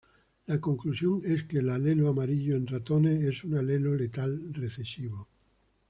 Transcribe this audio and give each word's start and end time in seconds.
La 0.47 0.59
conclusión 0.59 1.21
es 1.25 1.43
que 1.43 1.59
el 1.59 1.69
alelo 1.69 2.07
amarillo 2.07 2.55
en 2.55 2.65
ratones 2.65 3.21
es 3.21 3.43
un 3.43 3.53
alelo 3.57 3.93
letal 3.93 4.51
recesivo. 4.51 5.27